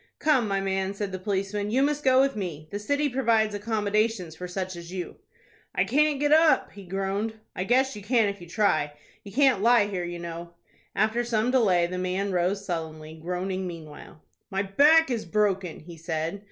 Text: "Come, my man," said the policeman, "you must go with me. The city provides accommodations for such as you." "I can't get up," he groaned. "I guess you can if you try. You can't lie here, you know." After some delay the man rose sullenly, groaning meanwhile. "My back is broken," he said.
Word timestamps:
"Come, 0.17 0.47
my 0.47 0.59
man," 0.59 0.95
said 0.95 1.11
the 1.11 1.19
policeman, 1.19 1.69
"you 1.69 1.83
must 1.83 2.03
go 2.03 2.19
with 2.19 2.35
me. 2.35 2.67
The 2.71 2.79
city 2.79 3.07
provides 3.07 3.53
accommodations 3.53 4.35
for 4.35 4.47
such 4.47 4.75
as 4.75 4.91
you." 4.91 5.17
"I 5.75 5.83
can't 5.83 6.19
get 6.19 6.31
up," 6.31 6.71
he 6.71 6.85
groaned. 6.85 7.35
"I 7.55 7.65
guess 7.65 7.95
you 7.95 8.01
can 8.01 8.27
if 8.27 8.41
you 8.41 8.47
try. 8.47 8.93
You 9.23 9.31
can't 9.31 9.61
lie 9.61 9.85
here, 9.85 10.03
you 10.03 10.17
know." 10.17 10.55
After 10.95 11.23
some 11.23 11.51
delay 11.51 11.85
the 11.85 11.99
man 11.99 12.31
rose 12.31 12.65
sullenly, 12.65 13.13
groaning 13.21 13.67
meanwhile. 13.67 14.23
"My 14.49 14.63
back 14.63 15.11
is 15.11 15.23
broken," 15.23 15.81
he 15.81 15.97
said. 15.97 16.39